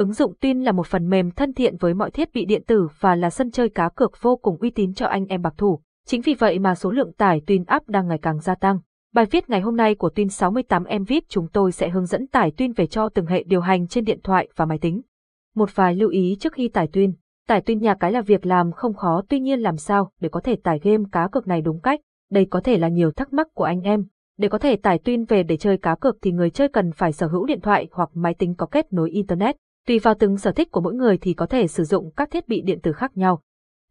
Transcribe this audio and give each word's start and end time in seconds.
Ứng 0.00 0.12
dụng 0.12 0.32
Twin 0.40 0.62
là 0.62 0.72
một 0.72 0.86
phần 0.86 1.10
mềm 1.10 1.30
thân 1.30 1.54
thiện 1.54 1.76
với 1.76 1.94
mọi 1.94 2.10
thiết 2.10 2.32
bị 2.34 2.44
điện 2.44 2.62
tử 2.66 2.88
và 3.00 3.14
là 3.14 3.30
sân 3.30 3.50
chơi 3.50 3.68
cá 3.68 3.88
cược 3.88 4.12
vô 4.20 4.36
cùng 4.36 4.56
uy 4.60 4.70
tín 4.70 4.94
cho 4.94 5.06
anh 5.06 5.26
em 5.26 5.42
bạc 5.42 5.54
thủ. 5.56 5.80
Chính 6.06 6.20
vì 6.20 6.34
vậy 6.34 6.58
mà 6.58 6.74
số 6.74 6.90
lượng 6.90 7.12
tải 7.12 7.40
Twin 7.46 7.64
app 7.66 7.88
đang 7.88 8.08
ngày 8.08 8.18
càng 8.22 8.40
gia 8.40 8.54
tăng. 8.54 8.78
Bài 9.14 9.26
viết 9.30 9.50
ngày 9.50 9.60
hôm 9.60 9.76
nay 9.76 9.94
của 9.94 10.10
Twin 10.14 10.28
68 10.28 10.84
em 10.84 11.04
viết 11.04 11.28
chúng 11.28 11.48
tôi 11.52 11.72
sẽ 11.72 11.88
hướng 11.88 12.06
dẫn 12.06 12.26
tải 12.26 12.52
Twin 12.56 12.72
về 12.76 12.86
cho 12.86 13.08
từng 13.08 13.26
hệ 13.26 13.42
điều 13.42 13.60
hành 13.60 13.86
trên 13.86 14.04
điện 14.04 14.18
thoại 14.22 14.48
và 14.56 14.66
máy 14.66 14.78
tính. 14.78 15.02
Một 15.54 15.74
vài 15.74 15.94
lưu 15.94 16.10
ý 16.10 16.36
trước 16.40 16.52
khi 16.52 16.68
tải 16.68 16.88
Twin. 16.92 17.12
Tải 17.48 17.60
Twin 17.60 17.78
nhà 17.78 17.94
cái 17.94 18.12
là 18.12 18.20
việc 18.20 18.46
làm 18.46 18.72
không 18.72 18.94
khó, 18.94 19.22
tuy 19.28 19.40
nhiên 19.40 19.60
làm 19.60 19.76
sao 19.76 20.10
để 20.20 20.28
có 20.28 20.40
thể 20.40 20.56
tải 20.56 20.78
game 20.82 21.04
cá 21.12 21.28
cược 21.32 21.46
này 21.46 21.60
đúng 21.60 21.80
cách. 21.80 22.00
Đây 22.30 22.46
có 22.50 22.60
thể 22.60 22.78
là 22.78 22.88
nhiều 22.88 23.10
thắc 23.10 23.32
mắc 23.32 23.48
của 23.54 23.64
anh 23.64 23.80
em. 23.80 24.04
Để 24.38 24.48
có 24.48 24.58
thể 24.58 24.76
tải 24.76 24.98
Twin 25.04 25.24
về 25.28 25.42
để 25.42 25.56
chơi 25.56 25.76
cá 25.76 25.94
cược 25.94 26.16
thì 26.22 26.32
người 26.32 26.50
chơi 26.50 26.68
cần 26.68 26.92
phải 26.92 27.12
sở 27.12 27.26
hữu 27.26 27.46
điện 27.46 27.60
thoại 27.60 27.88
hoặc 27.92 28.10
máy 28.14 28.34
tính 28.34 28.54
có 28.54 28.66
kết 28.66 28.92
nối 28.92 29.10
Internet. 29.10 29.56
Tùy 29.90 29.98
vào 29.98 30.14
từng 30.14 30.36
sở 30.36 30.52
thích 30.52 30.70
của 30.70 30.80
mỗi 30.80 30.94
người 30.94 31.18
thì 31.18 31.34
có 31.34 31.46
thể 31.46 31.66
sử 31.66 31.84
dụng 31.84 32.10
các 32.16 32.30
thiết 32.30 32.48
bị 32.48 32.60
điện 32.60 32.80
tử 32.80 32.92
khác 32.92 33.16
nhau. 33.16 33.40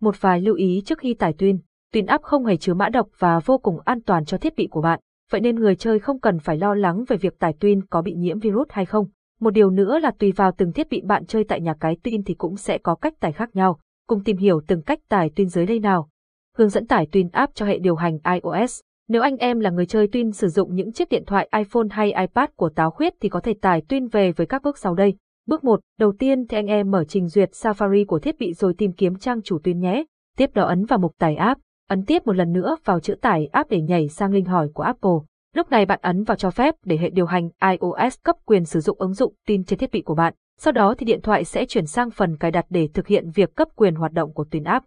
Một 0.02 0.22
vài 0.22 0.42
lưu 0.42 0.56
ý 0.56 0.82
trước 0.86 1.00
khi 1.00 1.14
tải 1.14 1.34
Twin. 1.34 1.58
Twin 1.94 2.08
app 2.08 2.24
không 2.24 2.46
hề 2.46 2.58
chứa 2.58 2.74
mã 2.74 2.90
độc 2.90 3.08
và 3.18 3.40
vô 3.40 3.58
cùng 3.58 3.80
an 3.86 4.02
toàn 4.02 4.26
cho 4.26 4.38
thiết 4.38 4.56
bị 4.56 4.68
của 4.72 4.82
bạn 4.82 5.00
vậy 5.32 5.42
nên 5.42 5.56
người 5.56 5.76
chơi 5.76 6.00
không 6.00 6.20
cần 6.20 6.40
phải 6.40 6.58
lo 6.58 6.76
lắng 6.76 7.04
về 7.08 7.18
việc 7.18 7.40
tải 7.40 7.54
Twin 7.60 7.82
có 7.90 8.02
bị 8.02 8.14
nhiễm 8.14 8.40
virus 8.40 8.68
hay 8.70 8.86
không. 8.86 9.06
Một 9.40 9.50
điều 9.50 9.70
nữa 9.70 10.00
là 10.00 10.12
tùy 10.12 10.32
vào 10.32 10.52
từng 10.58 10.72
thiết 10.74 10.90
bị 10.90 11.02
bạn 11.02 11.26
chơi 11.26 11.44
tại 11.44 11.62
nhà 11.62 11.74
cái 11.80 11.98
Twin 12.04 12.22
thì 12.26 12.34
cũng 12.34 12.58
sẽ 12.58 12.78
có 12.78 12.96
cách 12.96 13.20
tải 13.20 13.32
khác 13.32 13.56
nhau. 13.56 13.80
Cùng 14.08 14.24
tìm 14.24 14.38
hiểu 14.38 14.62
từng 14.68 14.82
cách 14.82 15.00
tải 15.10 15.30
Twin 15.36 15.46
dưới 15.46 15.66
đây 15.66 15.80
nào. 15.80 16.10
Hướng 16.58 16.70
dẫn 16.70 16.88
tải 16.88 17.08
Twin 17.12 17.30
app 17.32 17.56
cho 17.56 17.66
hệ 17.66 17.80
điều 17.80 17.96
hành 17.96 18.18
iOS. 18.34 18.80
Nếu 19.08 19.22
anh 19.22 19.38
em 19.38 19.60
là 19.60 19.70
người 19.70 19.86
chơi 19.86 20.08
Twin 20.08 20.32
sử 20.32 20.48
dụng 20.48 20.76
những 20.76 20.94
chiếc 20.94 21.10
điện 21.10 21.24
thoại 21.28 21.50
iPhone 21.58 21.88
hay 21.92 22.14
iPad 22.14 22.50
của 22.56 22.70
Táo 22.70 22.92
Khuyết 22.92 23.14
thì 23.22 23.30
có 23.30 23.40
thể 23.40 23.54
tải 23.62 23.82
Twin 23.90 24.10
về 24.12 24.32
với 24.32 24.48
các 24.48 24.62
bước 24.64 24.78
sau 24.78 24.96
đây. 24.96 25.16
Bước 25.50 25.64
1, 25.64 25.80
đầu 26.00 26.14
tiên 26.20 26.48
thì 26.48 26.58
anh 26.58 26.66
em 26.66 26.92
mở 26.92 27.04
trình 27.04 27.28
duyệt 27.28 27.52
Safari 27.52 28.06
của 28.06 28.20
thiết 28.20 28.40
bị 28.40 28.54
rồi 28.54 28.74
tìm 28.78 28.92
kiếm 28.92 29.16
trang 29.16 29.42
chủ 29.42 29.60
tuyến 29.64 29.80
nhé. 29.80 30.04
Tiếp 30.38 30.50
đó 30.54 30.64
ấn 30.64 30.86
vào 30.86 31.00
mục 31.00 31.12
tải 31.20 31.36
app. 31.36 31.62
Ấn 31.88 32.06
tiếp 32.06 32.26
một 32.26 32.34
lần 32.34 32.54
nữa 32.54 32.78
vào 32.86 33.00
chữ 33.00 33.16
tải 33.22 33.46
app 33.46 33.70
để 33.70 33.82
nhảy 33.82 34.10
sang 34.10 34.32
linh 34.32 34.46
hỏi 34.46 34.70
của 34.74 34.84
Apple. 34.84 35.12
Lúc 35.56 35.70
này 35.70 35.86
bạn 35.86 36.00
ấn 36.02 36.24
vào 36.24 36.38
cho 36.38 36.52
phép 36.52 36.76
để 36.86 36.98
hệ 36.98 37.10
điều 37.10 37.26
hành 37.26 37.50
iOS 37.72 38.18
cấp 38.24 38.36
quyền 38.46 38.66
sử 38.66 38.80
dụng 38.80 39.00
ứng 39.00 39.14
dụng 39.14 39.34
tin 39.48 39.64
trên 39.64 39.80
thiết 39.80 39.92
bị 39.92 40.02
của 40.02 40.16
bạn. 40.16 40.34
Sau 40.60 40.72
đó 40.72 40.96
thì 40.98 41.06
điện 41.06 41.22
thoại 41.22 41.46
sẽ 41.46 41.66
chuyển 41.66 41.86
sang 41.86 42.12
phần 42.12 42.38
cài 42.38 42.52
đặt 42.52 42.66
để 42.70 42.90
thực 42.94 43.08
hiện 43.08 43.30
việc 43.36 43.56
cấp 43.56 43.68
quyền 43.76 43.96
hoạt 43.96 44.12
động 44.12 44.34
của 44.34 44.44
tuyến 44.52 44.64
app. 44.64 44.86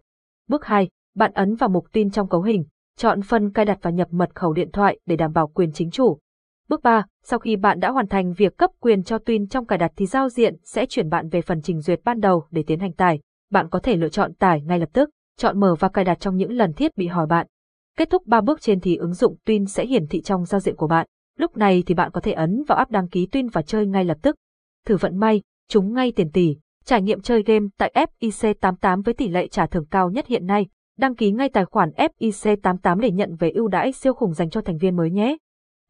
Bước 0.49 0.65
2, 0.65 0.89
bạn 1.15 1.31
ấn 1.33 1.55
vào 1.55 1.69
mục 1.69 1.85
tin 1.91 2.11
trong 2.11 2.29
cấu 2.29 2.41
hình, 2.41 2.65
chọn 2.97 3.21
phần 3.21 3.51
cài 3.51 3.65
đặt 3.65 3.79
và 3.81 3.91
nhập 3.91 4.07
mật 4.11 4.35
khẩu 4.35 4.53
điện 4.53 4.71
thoại 4.71 4.99
để 5.05 5.15
đảm 5.15 5.33
bảo 5.33 5.47
quyền 5.47 5.71
chính 5.71 5.91
chủ. 5.91 6.17
Bước 6.69 6.83
3, 6.83 7.05
sau 7.23 7.39
khi 7.39 7.55
bạn 7.55 7.79
đã 7.79 7.91
hoàn 7.91 8.07
thành 8.07 8.33
việc 8.33 8.57
cấp 8.57 8.71
quyền 8.79 9.03
cho 9.03 9.17
Twin 9.17 9.47
trong 9.47 9.65
cài 9.65 9.77
đặt 9.77 9.91
thì 9.95 10.05
giao 10.05 10.29
diện 10.29 10.55
sẽ 10.63 10.85
chuyển 10.85 11.09
bạn 11.09 11.29
về 11.29 11.41
phần 11.41 11.61
trình 11.61 11.81
duyệt 11.81 11.99
ban 12.03 12.19
đầu 12.19 12.45
để 12.51 12.63
tiến 12.67 12.79
hành 12.79 12.93
tải. 12.93 13.19
Bạn 13.51 13.69
có 13.69 13.79
thể 13.79 13.95
lựa 13.95 14.09
chọn 14.09 14.33
tải 14.33 14.61
ngay 14.61 14.79
lập 14.79 14.89
tức 14.93 15.09
chọn 15.37 15.59
mở 15.59 15.75
và 15.79 15.89
cài 15.89 16.05
đặt 16.05 16.19
trong 16.19 16.37
những 16.37 16.51
lần 16.51 16.73
thiết 16.73 16.97
bị 16.97 17.07
hỏi 17.07 17.27
bạn. 17.27 17.47
Kết 17.97 18.09
thúc 18.09 18.27
3 18.27 18.41
bước 18.41 18.61
trên 18.61 18.79
thì 18.79 18.95
ứng 18.95 19.13
dụng 19.13 19.35
Twin 19.45 19.65
sẽ 19.65 19.85
hiển 19.85 20.07
thị 20.07 20.21
trong 20.21 20.45
giao 20.45 20.59
diện 20.59 20.75
của 20.75 20.87
bạn. 20.87 21.07
Lúc 21.37 21.57
này 21.57 21.83
thì 21.85 21.93
bạn 21.93 22.11
có 22.11 22.21
thể 22.21 22.31
ấn 22.31 22.63
vào 22.67 22.77
app 22.77 22.91
đăng 22.91 23.07
ký 23.07 23.27
Twin 23.31 23.49
và 23.53 23.61
chơi 23.61 23.87
ngay 23.87 24.05
lập 24.05 24.17
tức. 24.21 24.35
Thử 24.85 24.97
vận 24.97 25.17
may, 25.17 25.41
trúng 25.69 25.93
ngay 25.93 26.11
tiền 26.11 26.31
tỷ. 26.31 26.57
Trải 26.85 27.01
nghiệm 27.01 27.21
chơi 27.21 27.43
game 27.43 27.65
tại 27.77 28.07
FIC88 28.19 29.03
với 29.03 29.13
tỷ 29.13 29.27
lệ 29.27 29.47
trả 29.47 29.65
thưởng 29.65 29.85
cao 29.91 30.09
nhất 30.09 30.27
hiện 30.27 30.45
nay. 30.45 30.67
Đăng 30.97 31.15
ký 31.15 31.31
ngay 31.31 31.49
tài 31.49 31.65
khoản 31.65 31.89
FIC88 31.89 32.99
để 32.99 33.11
nhận 33.11 33.35
về 33.35 33.49
ưu 33.49 33.67
đãi 33.67 33.91
siêu 33.91 34.13
khủng 34.13 34.33
dành 34.33 34.49
cho 34.49 34.61
thành 34.61 34.77
viên 34.77 34.95
mới 34.95 35.11
nhé. 35.11 35.37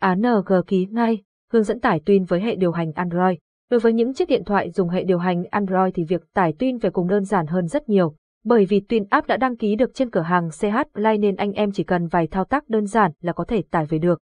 ANG 0.04 0.26
ký 0.68 0.88
ngay, 0.92 1.24
hướng 1.52 1.64
dẫn 1.64 1.80
tải 1.80 2.02
tin 2.06 2.24
với 2.24 2.42
hệ 2.42 2.56
điều 2.56 2.72
hành 2.72 2.92
Android. 2.92 3.38
Đối 3.70 3.80
với 3.80 3.94
những 3.94 4.14
chiếc 4.14 4.30
điện 4.30 4.44
thoại 4.44 4.72
dùng 4.72 4.90
hệ 4.90 5.04
điều 5.04 5.18
hành 5.18 5.44
Android 5.52 5.94
thì 5.94 6.04
việc 6.04 6.22
tải 6.34 6.54
tin 6.60 6.78
về 6.78 6.90
cùng 6.90 7.08
đơn 7.08 7.24
giản 7.24 7.48
hơn 7.48 7.68
rất 7.68 7.90
nhiều. 7.90 8.16
Bởi 8.46 8.66
vì 8.66 8.80
tin 8.80 9.04
App 9.10 9.28
đã 9.28 9.38
đăng 9.38 9.58
ký 9.58 9.76
được 9.76 9.94
trên 9.94 10.10
cửa 10.10 10.22
hàng 10.22 10.50
CH 10.50 10.78
Play 10.94 11.18
nên 11.18 11.36
anh 11.36 11.52
em 11.52 11.72
chỉ 11.72 11.84
cần 11.84 12.08
vài 12.08 12.28
thao 12.28 12.46
tác 12.46 12.70
đơn 12.70 12.86
giản 12.86 13.12
là 13.22 13.34
có 13.34 13.44
thể 13.44 13.62
tải 13.72 13.86
về 13.86 13.98
được. 13.98 14.20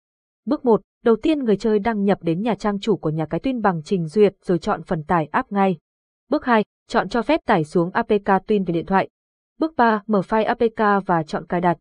Bước 0.46 0.66
1, 0.66 0.82
đầu 1.04 1.16
tiên 1.16 1.40
người 1.40 1.58
chơi 1.58 1.80
đăng 1.80 2.04
nhập 2.04 2.18
đến 2.22 2.42
nhà 2.42 2.56
trang 2.56 2.80
chủ 2.80 2.98
của 2.98 3.10
nhà 3.10 3.26
cái 3.26 3.40
Twin 3.40 3.62
bằng 3.62 3.82
trình 3.84 4.08
duyệt 4.08 4.34
rồi 4.42 4.60
chọn 4.60 4.84
phần 4.84 5.04
tải 5.04 5.26
app 5.32 5.52
ngay. 5.52 5.78
Bước 6.30 6.46
2, 6.46 6.64
chọn 6.88 7.10
cho 7.10 7.22
phép 7.22 7.40
tải 7.46 7.64
xuống 7.64 7.92
APK 7.92 8.26
Twin 8.26 8.66
về 8.66 8.74
điện 8.74 8.86
thoại. 8.86 9.10
Bước 9.60 9.74
3, 9.78 10.04
mở 10.08 10.20
file 10.20 10.46
APK 10.46 11.06
và 11.06 11.24
chọn 11.24 11.46
cài 11.46 11.62
đặt. 11.62 11.78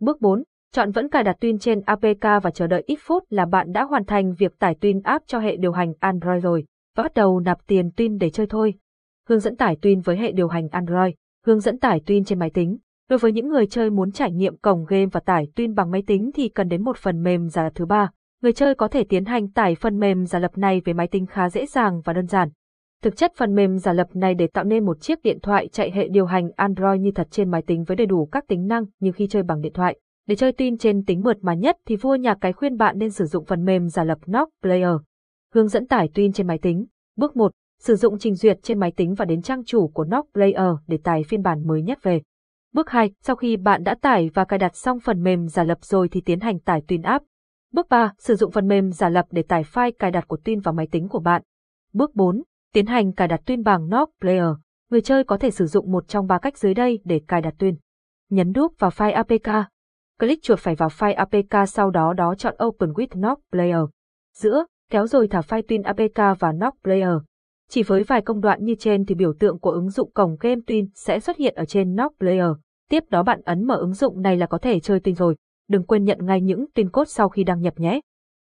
Bước 0.00 0.20
4, 0.20 0.42
chọn 0.74 0.90
vẫn 0.90 1.08
cài 1.08 1.24
đặt 1.24 1.36
Twin 1.40 1.58
trên 1.58 1.80
APK 1.80 2.42
và 2.42 2.50
chờ 2.50 2.66
đợi 2.66 2.82
ít 2.86 2.98
phút 3.02 3.24
là 3.30 3.46
bạn 3.46 3.72
đã 3.72 3.84
hoàn 3.84 4.04
thành 4.04 4.34
việc 4.34 4.58
tải 4.58 4.74
Twin 4.80 5.00
app 5.04 5.26
cho 5.26 5.38
hệ 5.38 5.56
điều 5.56 5.72
hành 5.72 5.92
Android 6.00 6.44
rồi 6.44 6.64
và 6.96 7.02
bắt 7.02 7.14
đầu 7.14 7.40
nạp 7.40 7.66
tiền 7.66 7.90
Twin 7.96 8.18
để 8.18 8.30
chơi 8.30 8.46
thôi. 8.46 8.74
Hướng 9.28 9.40
dẫn 9.40 9.56
tải 9.56 9.76
Twin 9.82 10.02
với 10.04 10.16
hệ 10.16 10.32
điều 10.32 10.48
hành 10.48 10.68
Android 10.68 11.14
hướng 11.46 11.60
dẫn 11.60 11.78
tải 11.78 12.00
Twin 12.06 12.24
trên 12.24 12.38
máy 12.38 12.50
tính. 12.50 12.78
Đối 13.08 13.18
với 13.18 13.32
những 13.32 13.48
người 13.48 13.66
chơi 13.66 13.90
muốn 13.90 14.12
trải 14.12 14.32
nghiệm 14.32 14.56
cổng 14.56 14.84
game 14.84 15.06
và 15.06 15.20
tải 15.20 15.48
Twin 15.56 15.74
bằng 15.74 15.90
máy 15.90 16.02
tính 16.06 16.30
thì 16.34 16.48
cần 16.48 16.68
đến 16.68 16.84
một 16.84 16.96
phần 16.96 17.22
mềm 17.22 17.48
giả 17.48 17.62
lập 17.62 17.72
thứ 17.74 17.86
ba. 17.86 18.10
Người 18.42 18.52
chơi 18.52 18.74
có 18.74 18.88
thể 18.88 19.04
tiến 19.04 19.24
hành 19.24 19.48
tải 19.48 19.74
phần 19.74 19.98
mềm 19.98 20.26
giả 20.26 20.38
lập 20.38 20.58
này 20.58 20.80
về 20.84 20.92
máy 20.92 21.08
tính 21.08 21.26
khá 21.26 21.50
dễ 21.50 21.66
dàng 21.66 22.00
và 22.04 22.12
đơn 22.12 22.26
giản. 22.26 22.48
Thực 23.02 23.16
chất 23.16 23.32
phần 23.36 23.54
mềm 23.54 23.78
giả 23.78 23.92
lập 23.92 24.08
này 24.14 24.34
để 24.34 24.46
tạo 24.46 24.64
nên 24.64 24.84
một 24.84 25.00
chiếc 25.00 25.22
điện 25.22 25.38
thoại 25.42 25.68
chạy 25.68 25.90
hệ 25.90 26.08
điều 26.08 26.26
hành 26.26 26.50
Android 26.56 27.00
như 27.00 27.10
thật 27.14 27.28
trên 27.30 27.50
máy 27.50 27.62
tính 27.66 27.84
với 27.84 27.96
đầy 27.96 28.06
đủ 28.06 28.28
các 28.32 28.44
tính 28.48 28.66
năng 28.66 28.84
như 29.00 29.12
khi 29.12 29.26
chơi 29.26 29.42
bằng 29.42 29.60
điện 29.60 29.72
thoại. 29.72 29.98
Để 30.30 30.36
chơi 30.36 30.52
tin 30.52 30.78
trên 30.78 31.04
tính 31.04 31.20
mượt 31.24 31.36
mà 31.42 31.54
nhất 31.54 31.76
thì 31.86 31.96
vua 31.96 32.14
nhà 32.14 32.34
cái 32.34 32.52
khuyên 32.52 32.76
bạn 32.76 32.98
nên 32.98 33.10
sử 33.10 33.24
dụng 33.24 33.44
phần 33.44 33.64
mềm 33.64 33.88
giả 33.88 34.04
lập 34.04 34.18
Nock 34.26 34.52
Player. 34.62 34.96
Hướng 35.54 35.68
dẫn 35.68 35.86
tải 35.86 36.10
tin 36.14 36.32
trên 36.32 36.46
máy 36.46 36.58
tính. 36.58 36.86
Bước 37.16 37.36
1 37.36 37.52
sử 37.80 37.96
dụng 37.96 38.18
trình 38.18 38.34
duyệt 38.34 38.58
trên 38.62 38.80
máy 38.80 38.92
tính 38.96 39.14
và 39.14 39.24
đến 39.24 39.42
trang 39.42 39.64
chủ 39.64 39.88
của 39.88 40.04
Nock 40.04 40.32
Player 40.32 40.74
để 40.86 40.98
tải 41.04 41.22
phiên 41.24 41.42
bản 41.42 41.66
mới 41.66 41.82
nhất 41.82 41.98
về. 42.02 42.22
Bước 42.72 42.90
2, 42.90 43.12
sau 43.22 43.36
khi 43.36 43.56
bạn 43.56 43.84
đã 43.84 43.94
tải 43.94 44.30
và 44.34 44.44
cài 44.44 44.58
đặt 44.58 44.76
xong 44.76 45.00
phần 45.00 45.22
mềm 45.22 45.48
giả 45.48 45.64
lập 45.64 45.78
rồi 45.82 46.08
thì 46.08 46.20
tiến 46.20 46.40
hành 46.40 46.58
tải 46.58 46.82
tin 46.88 47.02
app. 47.02 47.24
Bước 47.72 47.88
3, 47.88 48.12
sử 48.18 48.34
dụng 48.34 48.50
phần 48.50 48.68
mềm 48.68 48.92
giả 48.92 49.08
lập 49.08 49.26
để 49.30 49.42
tải 49.42 49.62
file 49.62 49.92
cài 49.98 50.10
đặt 50.10 50.28
của 50.28 50.38
tin 50.44 50.60
vào 50.60 50.74
máy 50.74 50.86
tính 50.90 51.08
của 51.08 51.20
bạn. 51.20 51.42
Bước 51.92 52.14
4, 52.14 52.42
tiến 52.72 52.86
hành 52.86 53.12
cài 53.12 53.28
đặt 53.28 53.40
Twin 53.46 53.62
bằng 53.62 53.88
Nock 53.88 54.12
Player. 54.20 54.54
Người 54.90 55.00
chơi 55.00 55.24
có 55.24 55.36
thể 55.36 55.50
sử 55.50 55.66
dụng 55.66 55.92
một 55.92 56.08
trong 56.08 56.26
ba 56.26 56.38
cách 56.38 56.58
dưới 56.58 56.74
đây 56.74 57.00
để 57.04 57.20
cài 57.28 57.40
đặt 57.40 57.54
Twin. 57.58 57.74
Nhấn 58.30 58.52
đúp 58.52 58.72
vào 58.78 58.90
file 58.90 59.14
APK. 59.14 59.70
Click 60.20 60.42
chuột 60.42 60.58
phải 60.58 60.74
vào 60.74 60.88
file 60.88 61.14
APK 61.14 61.68
sau 61.68 61.90
đó 61.90 62.12
đó 62.12 62.34
chọn 62.34 62.54
Open 62.64 62.90
with 62.90 63.06
Knock 63.06 63.42
Player. 63.52 63.80
Giữa, 64.36 64.64
kéo 64.90 65.06
rồi 65.06 65.28
thả 65.28 65.40
file 65.40 65.62
Twin 65.62 65.82
APK 65.84 66.40
và 66.40 66.52
Knock 66.52 66.82
Player. 66.82 67.14
Chỉ 67.68 67.82
với 67.82 68.02
vài 68.02 68.22
công 68.22 68.40
đoạn 68.40 68.64
như 68.64 68.74
trên 68.78 69.04
thì 69.04 69.14
biểu 69.14 69.32
tượng 69.38 69.58
của 69.58 69.70
ứng 69.70 69.90
dụng 69.90 70.10
cổng 70.12 70.36
game 70.40 70.60
Twin 70.66 70.86
sẽ 70.94 71.20
xuất 71.20 71.36
hiện 71.36 71.54
ở 71.54 71.64
trên 71.64 71.96
Knock 71.96 72.18
Player. 72.18 72.50
Tiếp 72.90 73.04
đó 73.10 73.22
bạn 73.22 73.40
ấn 73.44 73.66
mở 73.66 73.76
ứng 73.76 73.94
dụng 73.94 74.22
này 74.22 74.36
là 74.36 74.46
có 74.46 74.58
thể 74.58 74.80
chơi 74.80 75.00
Twin 75.00 75.14
rồi. 75.14 75.36
Đừng 75.68 75.82
quên 75.82 76.04
nhận 76.04 76.18
ngay 76.26 76.40
những 76.40 76.66
tin 76.74 76.90
code 76.90 77.08
sau 77.08 77.28
khi 77.28 77.44
đăng 77.44 77.60
nhập 77.60 77.74
nhé. 77.80 78.00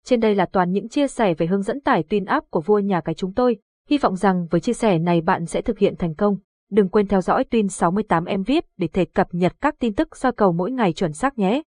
Trên 0.05 0.19
đây 0.19 0.35
là 0.35 0.45
toàn 0.45 0.71
những 0.71 0.89
chia 0.89 1.07
sẻ 1.07 1.33
về 1.33 1.45
hướng 1.45 1.61
dẫn 1.61 1.81
tải 1.81 2.03
Twin 2.09 2.25
app 2.27 2.51
của 2.51 2.61
vua 2.61 2.79
nhà 2.79 3.01
cái 3.01 3.15
chúng 3.15 3.33
tôi. 3.33 3.57
Hy 3.89 3.97
vọng 3.97 4.15
rằng 4.15 4.47
với 4.51 4.61
chia 4.61 4.73
sẻ 4.73 4.99
này 4.99 5.21
bạn 5.21 5.45
sẽ 5.45 5.61
thực 5.61 5.79
hiện 5.79 5.95
thành 5.95 6.15
công. 6.15 6.37
Đừng 6.71 6.89
quên 6.89 7.07
theo 7.07 7.21
dõi 7.21 7.43
Tin 7.43 7.69
68 7.69 8.25
em 8.25 8.43
viết 8.43 8.65
để 8.77 8.87
thể 8.87 9.05
cập 9.05 9.27
nhật 9.31 9.53
các 9.61 9.75
tin 9.79 9.93
tức 9.93 10.17
soi 10.17 10.31
cầu 10.31 10.51
mỗi 10.51 10.71
ngày 10.71 10.93
chuẩn 10.93 11.13
xác 11.13 11.37
nhé. 11.37 11.61